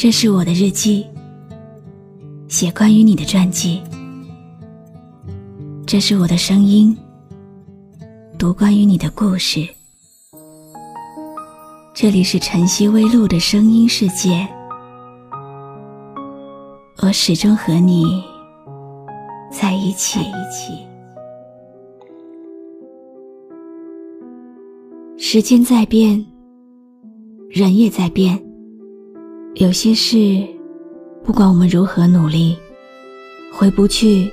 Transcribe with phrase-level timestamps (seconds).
[0.00, 1.04] 这是我的日记，
[2.46, 3.82] 写关于你的传记。
[5.84, 6.96] 这是我的声音，
[8.38, 9.68] 读关于你的故事。
[11.92, 14.46] 这里是晨曦微露的声音世界，
[17.02, 18.22] 我始终和你
[19.50, 20.20] 在一起。
[25.16, 26.24] 时间在变，
[27.50, 28.40] 人也在变。
[29.54, 30.46] 有些事，
[31.24, 32.56] 不管我们如何努力，
[33.52, 34.30] 回不去，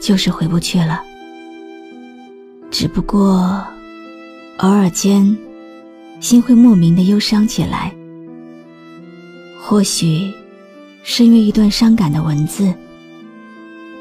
[0.00, 1.00] 就是回不去了。
[2.70, 3.64] 只不过，
[4.58, 5.36] 偶尔间，
[6.18, 7.94] 心会莫名的忧伤起来。
[9.60, 10.32] 或许，
[11.04, 12.72] 是因为一段伤感的文字；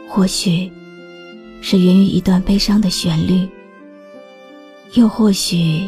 [0.08, 0.72] 或许，
[1.62, 3.48] 是源于一段悲伤的旋律；
[4.94, 5.88] 又或许，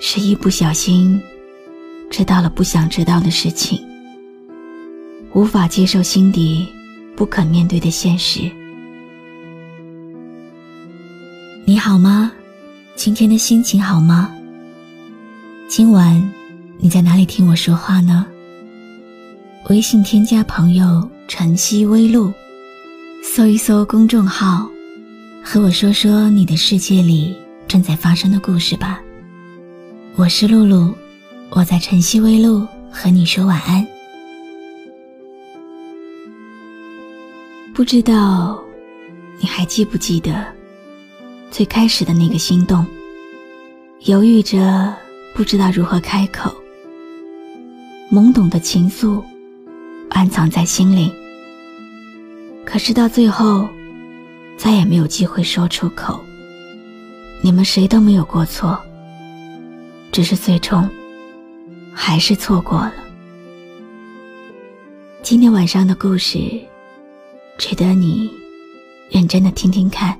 [0.00, 1.20] 是一不小心。
[2.10, 3.78] 知道了不想知道的事情，
[5.32, 6.66] 无法接受心底
[7.14, 8.50] 不肯面对的现实。
[11.64, 12.32] 你好吗？
[12.94, 14.32] 今天的心情好吗？
[15.68, 16.32] 今晚
[16.78, 18.24] 你在哪里听我说话呢？
[19.68, 22.32] 微信添加朋友“晨曦微露”，
[23.22, 24.70] 搜一搜公众号，
[25.42, 29.00] 和我说说你的世界里正在发生的故事吧。
[30.14, 30.94] 我是露露。
[31.50, 33.86] 我在晨曦微露和你说晚安。
[37.72, 38.62] 不知道
[39.38, 40.44] 你还记不记得
[41.50, 42.84] 最开始的那个心动？
[44.00, 44.94] 犹豫着
[45.34, 46.54] 不知道如何开口，
[48.10, 49.22] 懵懂的情愫
[50.10, 51.12] 暗藏在心里，
[52.64, 53.68] 可是到最后
[54.56, 56.20] 再也没有机会说出口。
[57.40, 58.78] 你们谁都没有过错，
[60.12, 60.88] 只是最终。
[61.98, 62.92] 还是错过了。
[65.22, 66.38] 今天晚上的故事，
[67.56, 68.30] 值得你
[69.10, 70.16] 认真的听听看。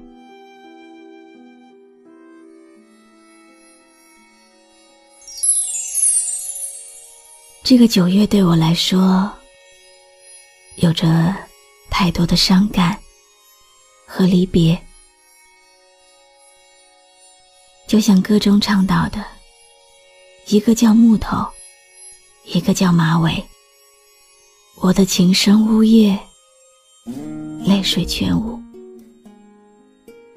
[7.63, 9.31] 这个九月对我来说，
[10.77, 11.37] 有着
[11.91, 12.99] 太多的伤感
[14.07, 14.81] 和离别，
[17.87, 19.23] 就像歌中唱到的，
[20.47, 21.47] 一个叫木头。
[22.47, 23.45] 一个叫马尾，
[24.77, 26.17] 我的琴声呜咽，
[27.67, 28.57] 泪水全无。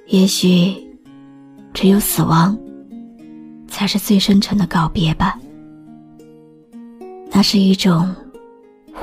[0.08, 0.74] 也许，
[1.72, 2.58] 只有死亡，
[3.68, 5.40] 才是最深沉的告别吧。
[7.32, 8.14] 那是一种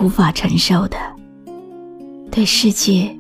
[0.01, 0.99] 无法承受的
[2.29, 3.17] 对世界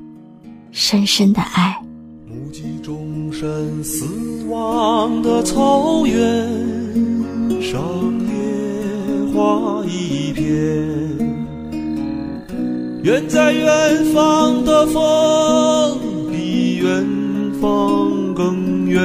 [0.72, 1.80] 深深的爱。
[2.26, 8.35] 目击众生死亡的草原上。
[9.36, 10.46] 花一片，
[13.02, 15.98] 远在远方的风
[16.32, 17.04] 比远
[17.60, 18.98] 方更远。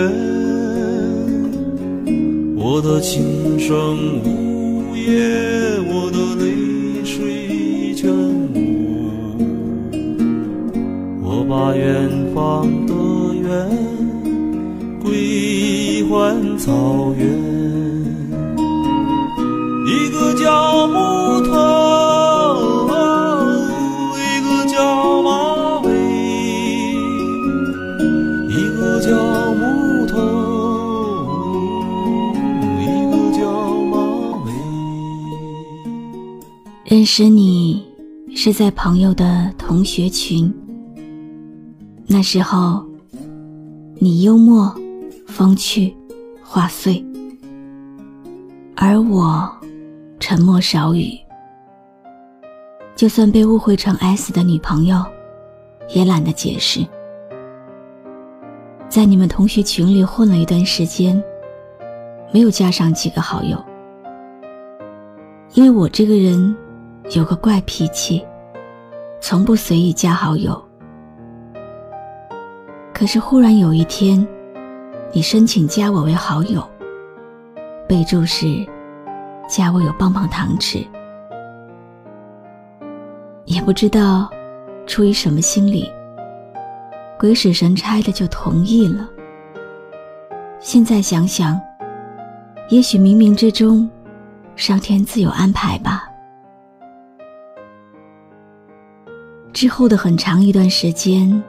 [2.56, 8.10] 我的琴声呜咽，我的泪水全
[8.56, 9.36] 无。
[11.22, 12.94] 我把远方的
[13.36, 13.68] 远
[15.04, 17.51] 归还草原。
[20.42, 21.54] 一个叫木头，
[24.18, 25.88] 一个叫马尾，
[28.50, 30.18] 一个叫木头，
[32.80, 33.46] 一个叫
[33.86, 33.94] 马
[34.44, 34.48] 尾。
[36.86, 37.86] 认识你
[38.36, 40.52] 是在朋友的同学群，
[42.08, 42.84] 那时候
[44.00, 44.76] 你幽默、
[45.28, 45.96] 风趣、
[46.42, 47.06] 话碎，
[48.76, 49.48] 而我。
[50.34, 51.20] 沉默少语，
[52.96, 55.04] 就算被误会成 S 的女朋友，
[55.90, 56.88] 也懒得解释。
[58.88, 61.22] 在你们同学群里混了一段时间，
[62.32, 63.62] 没有加上几个好友，
[65.52, 66.56] 因为我这个人
[67.14, 68.26] 有个怪脾气，
[69.20, 70.64] 从不随意加好友。
[72.94, 74.26] 可是忽然有一天，
[75.12, 76.66] 你申请加我为好友，
[77.86, 78.66] 备注是。
[79.52, 80.80] 家我有棒棒糖吃，
[83.44, 84.30] 也不知道
[84.88, 85.92] 出于什么心理，
[87.20, 89.06] 鬼使神差的就同意了。
[90.62, 91.60] 现在想想，
[92.70, 93.90] 也许冥冥之中，
[94.56, 96.10] 上天自有安排吧。
[99.52, 101.44] 之后的很长一段时间，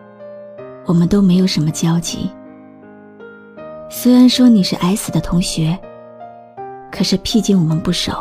[0.87, 2.29] 我们都没有什么交集。
[3.89, 5.79] 虽然说你是 S 的同学。
[6.93, 8.13] 可是，毕竟我们不熟。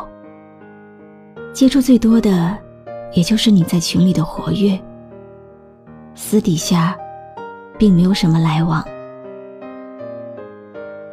[1.51, 2.57] 接触最多的，
[3.11, 4.79] 也就是你在群里的活跃，
[6.15, 6.97] 私底下，
[7.77, 8.81] 并没有什么来往。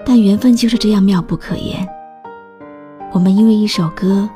[0.07, 1.87] 但缘分就是这样妙不可言。
[3.11, 4.29] 我们因为一首歌，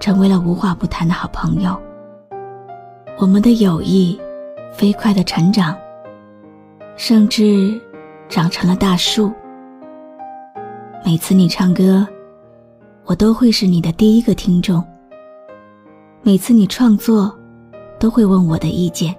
[0.00, 1.78] 成为了无话不谈的好朋友。
[3.18, 4.18] 我们的友谊，
[4.72, 5.76] 飞快的成长，
[6.96, 7.78] 甚至
[8.30, 9.30] 长成了大树。
[11.04, 12.06] 每次你唱歌，
[13.10, 14.80] 我都会是你的第一个听众。
[16.22, 17.36] 每次你创作，
[17.98, 19.12] 都会问我的意见。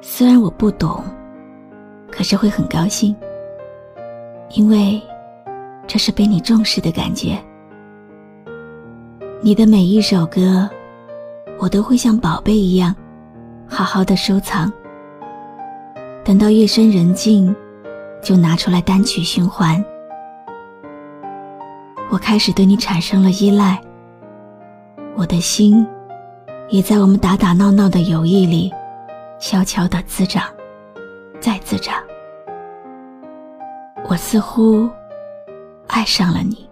[0.00, 1.00] 虽然我不懂，
[2.10, 3.14] 可是会很高兴。
[4.56, 5.00] 因为
[5.86, 7.38] 这是被你重视的感觉。
[9.40, 10.68] 你的每一首歌，
[11.60, 12.92] 我都会像宝贝一样，
[13.68, 14.72] 好好的收藏。
[16.24, 17.54] 等到夜深人静，
[18.20, 19.80] 就拿出来单曲循环。
[22.10, 23.78] 我开始对你产生了依赖，
[25.14, 25.86] 我的心
[26.70, 28.72] 也在我们打打闹闹的友谊里，
[29.38, 30.42] 悄悄的滋长，
[31.38, 32.02] 再滋长。
[34.08, 34.88] 我似乎
[35.86, 36.66] 爱上了你。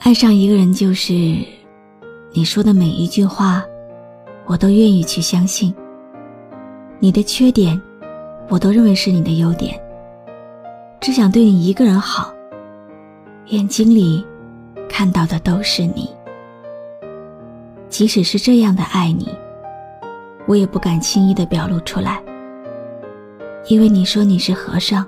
[0.00, 1.12] 爱上一个人，就是
[2.32, 3.62] 你说的每一句话，
[4.44, 5.72] 我都愿意去相信。
[6.98, 7.80] 你的缺点，
[8.48, 9.80] 我都认为是你的优点。
[11.00, 12.32] 只想对你一个人好，
[13.50, 14.22] 眼睛里
[14.90, 16.10] 看到的都是你。
[17.88, 19.34] 即使是这样的爱你，
[20.46, 22.22] 我也不敢轻易的表露出来。
[23.66, 25.06] 因为你说你是和尚，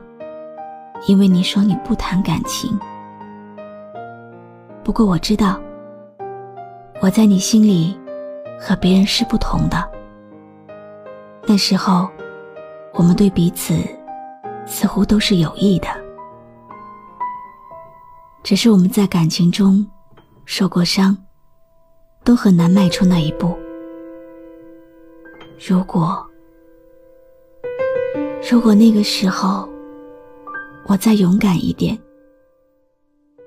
[1.06, 2.70] 因为你说你不谈感情。
[4.82, 5.60] 不过我知道，
[7.02, 7.94] 我在你心里
[8.58, 9.86] 和别人是不同的。
[11.46, 12.08] 那时候，
[12.94, 13.74] 我们对彼此
[14.64, 15.88] 似乎都是有益的，
[18.50, 19.86] 只是我们在感情中
[20.44, 21.16] 受过伤，
[22.24, 23.56] 都很难迈出那一步。
[25.68, 26.26] 如果。
[28.50, 29.68] 如果那个时候
[30.88, 31.96] 我再勇敢一点，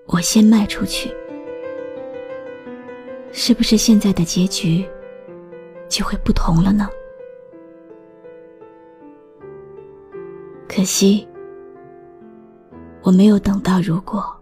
[0.06, 1.14] 我先迈出去，
[3.34, 4.90] 是不是现在的结局
[5.90, 6.88] 就会不同了呢？
[10.66, 11.28] 可惜
[13.02, 13.82] 我没有等到。
[13.82, 14.34] 如果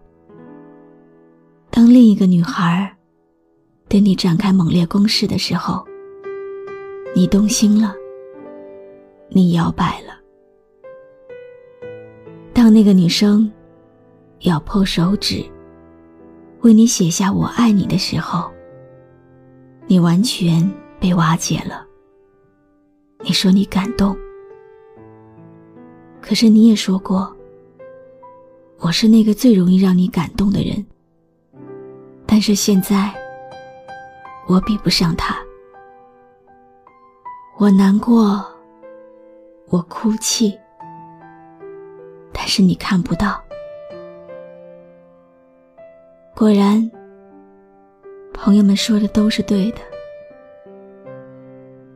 [1.82, 2.96] 当另一个女孩
[3.88, 5.84] 对你展开猛烈攻势的时候，
[7.12, 7.92] 你动心了，
[9.30, 10.16] 你摇摆了。
[12.52, 13.50] 当那个女生
[14.42, 15.44] 咬破手指
[16.60, 18.48] 为你写下“我爱你”的时候，
[19.88, 20.62] 你完全
[21.00, 21.84] 被瓦解了。
[23.24, 24.16] 你说你感动，
[26.20, 27.36] 可是你也说过，
[28.78, 30.86] 我是那个最容易让你感动的人。
[32.42, 33.14] 是现在，
[34.48, 35.36] 我比不上他。
[37.56, 38.44] 我难过，
[39.68, 40.58] 我哭泣。
[42.32, 43.40] 但是你看不到。
[46.34, 46.90] 果然，
[48.34, 49.78] 朋友们说的都是对的。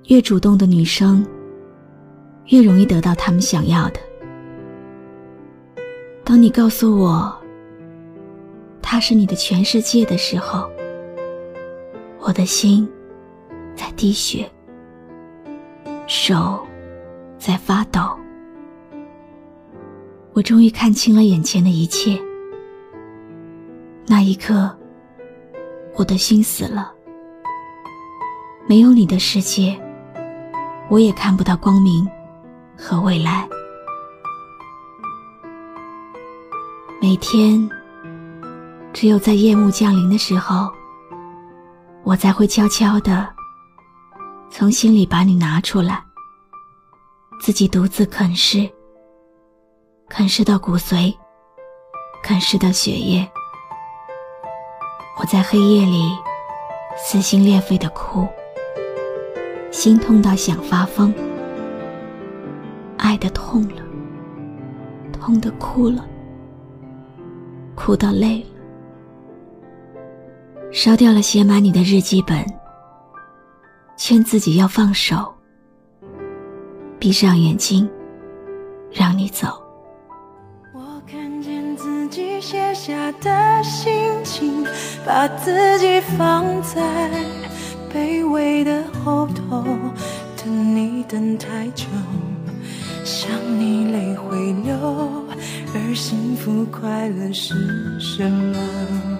[0.04, 1.26] 越主动的女生，
[2.50, 3.98] 越容易得到他们想要的。
[6.22, 7.36] 当你告诉我，
[8.88, 10.70] 他是你的全世界的时候，
[12.20, 12.88] 我的心
[13.74, 14.48] 在滴血，
[16.06, 16.64] 手
[17.36, 18.00] 在发抖。
[20.34, 22.16] 我终于看清了眼前的一切。
[24.06, 24.70] 那一刻，
[25.96, 26.92] 我的心死了。
[28.68, 29.76] 没有你的世界，
[30.88, 32.08] 我也看不到光明
[32.78, 33.48] 和未来。
[37.02, 37.68] 每天，
[38.98, 40.72] 只有在夜幕降临的时候，
[42.02, 43.28] 我才会悄悄的
[44.48, 46.02] 从心里把你拿出来，
[47.38, 48.66] 自己独自啃噬。
[50.08, 51.14] 啃噬到骨髓，
[52.22, 53.30] 啃噬到血液。
[55.20, 56.10] 我在黑夜里
[56.96, 58.26] 撕心裂肺的哭，
[59.70, 61.12] 心痛到想发疯，
[62.96, 63.82] 爱的痛了，
[65.12, 66.02] 痛的哭了，
[67.74, 68.55] 哭到累了，
[70.72, 72.44] 烧掉了写满你的日记本，
[73.96, 75.34] 劝自己要放手，
[76.98, 77.88] 闭上眼睛，
[78.92, 79.62] 让你走。
[80.74, 83.92] 我看见自己写下的心
[84.22, 84.64] 情，
[85.04, 87.10] 把自己放在
[87.92, 89.64] 卑微的后头，
[90.36, 91.86] 等你等太久，
[93.02, 94.76] 想你泪会流，
[95.74, 97.54] 而幸福快乐是
[97.98, 99.15] 什么？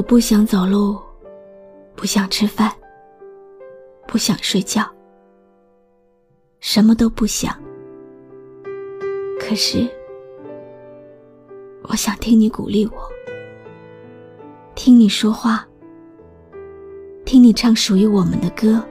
[0.00, 0.98] 我不想走路，
[1.94, 2.72] 不想吃饭，
[4.08, 4.82] 不想睡觉，
[6.58, 7.54] 什么都不想。
[9.38, 9.86] 可是，
[11.82, 12.92] 我想听你鼓励我，
[14.74, 15.68] 听你说话，
[17.26, 18.82] 听你唱属于我们的歌。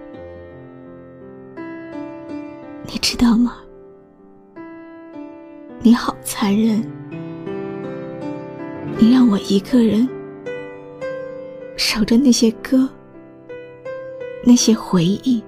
[2.86, 3.58] 你知道吗？
[5.80, 6.88] 你好残忍，
[9.00, 10.08] 你让我一个人
[11.92, 12.88] 守着那些歌，
[14.44, 15.44] 那些回忆。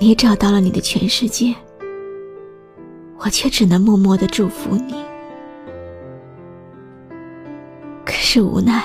[0.00, 1.54] 你找到了你的全世界。
[3.20, 4.94] 我却只能默默的祝福你，
[8.04, 8.82] 可是无奈，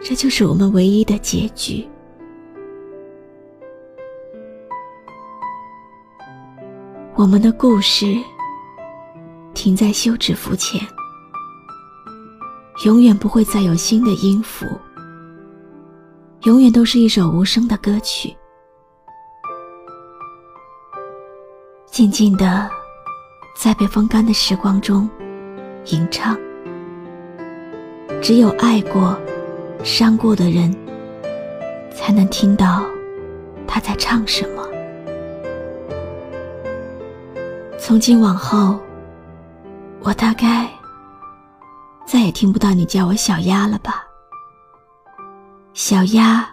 [0.00, 1.86] 这就是我们唯一的结局。
[7.16, 8.16] 我们的故事
[9.52, 10.80] 停在休止符前，
[12.84, 14.66] 永远不会再有新的音符，
[16.42, 18.34] 永远都是一首无声的歌曲。
[21.86, 22.68] 静静的，
[23.54, 25.08] 在被风干的时光中
[25.86, 26.36] 吟唱。
[28.20, 29.16] 只有爱过、
[29.84, 30.74] 伤过的人，
[31.94, 32.84] 才能听到
[33.64, 34.66] 他在唱什么。
[37.78, 38.80] 从今往后，
[40.00, 40.68] 我大概
[42.06, 44.04] 再也听不到你叫我小鸭了吧？
[45.74, 46.48] 小鸭，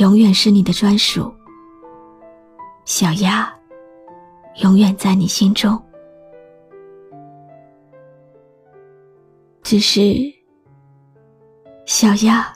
[0.00, 1.34] 永远是你的专属。
[2.84, 3.52] 小鸭。
[4.62, 5.78] 永远在你心中，
[9.62, 10.14] 只是
[11.84, 12.50] 小鸭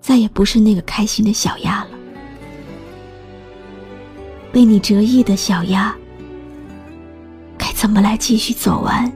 [0.00, 1.90] 再也不是那个开心的小鸭了。
[4.50, 5.94] 被你折翼的小鸭，
[7.58, 9.12] 该怎么来继续走完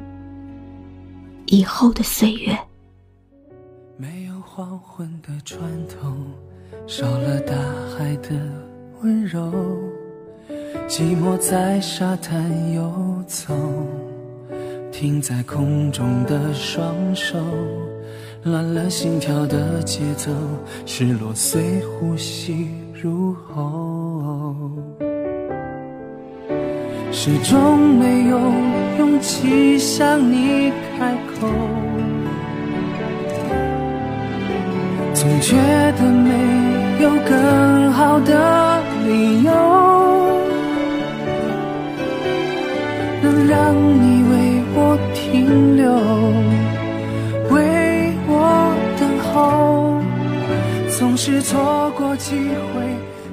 [1.50, 2.56] 以后的岁月？
[3.96, 6.08] 没有黄昏的船头，
[6.86, 7.56] 少了大
[7.92, 8.30] 海的
[9.02, 9.52] 温柔。
[10.86, 12.92] 寂寞在沙滩游
[13.26, 13.52] 走，
[14.92, 17.36] 停在空中的双手，
[18.44, 20.30] 乱了心跳的节奏，
[20.86, 24.54] 失落随呼吸入喉，
[27.12, 28.38] 始终没有
[28.98, 31.48] 勇气向你开口，
[35.12, 35.56] 总觉
[35.98, 39.52] 得没有更好的理由。
[43.22, 45.92] 能让你为我停留，
[47.54, 50.00] 为我等候，
[50.96, 52.36] 总是错过机
[52.72, 52.82] 会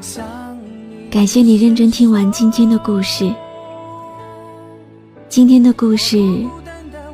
[0.01, 0.25] 向
[0.65, 1.09] 你。
[1.09, 3.31] 感谢你认真听完今天的故事。
[5.37, 6.17] 今天的故事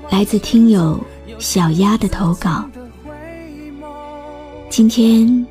[0.09, 0.97] 来自听友
[1.39, 2.63] 小鸭的投稿。
[4.69, 5.45] 今天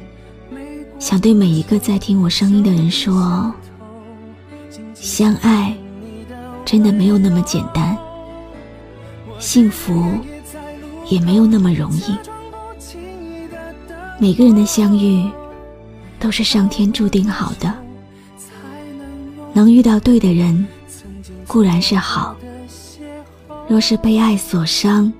[0.99, 3.53] 想对每一个在听我声音的人说：
[4.95, 5.77] 相爱。
[6.65, 7.95] 真的没有那么简单，
[9.39, 10.11] 幸福
[11.05, 12.17] 也没有那么容易。
[14.19, 15.31] 每个人的相遇
[16.19, 17.71] 都是上天注定好的，
[19.53, 20.67] 能遇到对的人
[21.47, 22.35] 固然是好。
[23.69, 25.13] 若是被爱所伤，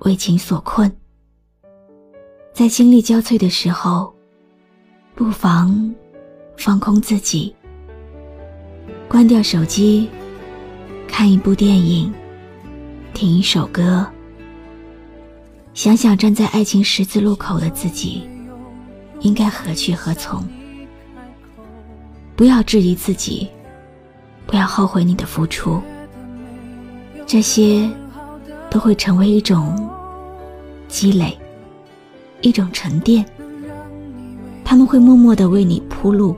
[0.00, 0.90] 为情所困，
[2.52, 4.14] 在心力交瘁的时候，
[5.14, 5.94] 不妨
[6.56, 7.54] 放空自己，
[9.08, 10.08] 关掉手机。
[11.06, 12.12] 看一部电影，
[13.12, 14.04] 听一首歌，
[15.72, 18.28] 想想站在爱情十字路口的自己，
[19.20, 20.44] 应该何去何从？
[22.34, 23.48] 不要质疑自己，
[24.44, 25.80] 不要后悔你的付出，
[27.26, 27.88] 这些
[28.70, 29.90] 都会成为一种
[30.88, 31.36] 积累，
[32.40, 33.24] 一种沉淀。
[34.64, 36.36] 他们会默默的为你铺路，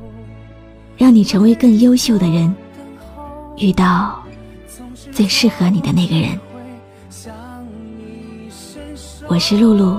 [0.97, 2.55] 让你成为更优秀的人。
[3.57, 4.23] 遇到。
[5.12, 6.38] 最适合你的那个人，
[9.28, 9.99] 我是露露，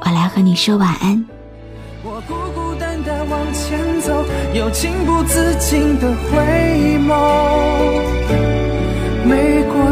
[0.00, 1.24] 我来和你说晚安。
[2.02, 7.14] 我孤孤单单往前走，有情不自禁的回眸。
[9.24, 9.59] 没